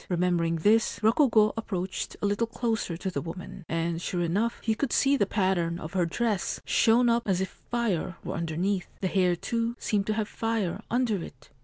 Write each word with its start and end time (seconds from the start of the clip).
Remembering 0.09 0.55
this, 0.55 0.97
Rokugo 1.03 1.53
ap 1.55 1.67
proached 1.69 2.15
a 2.23 2.25
little 2.25 2.47
closer 2.47 2.97
to 2.97 3.11
the 3.11 3.21
woman; 3.21 3.65
and, 3.69 4.01
sure 4.01 4.23
enough, 4.23 4.59
he 4.63 4.73
could 4.73 4.91
see 4.91 5.15
the 5.15 5.27
pattern 5.27 5.77
of 5.77 5.93
her 5.93 6.07
dress, 6.07 6.59
shown 6.65 7.07
up 7.07 7.27
as 7.27 7.39
if 7.39 7.49
fire 7.69 8.15
were 8.23 8.33
underneath. 8.33 8.87
The 9.01 9.07
hair, 9.07 9.35
too, 9.35 9.75
seemed 9.77 10.07
to 10.07 10.15
have 10.15 10.27
fire 10.27 10.81
under 10.89 11.23
it. 11.23 11.51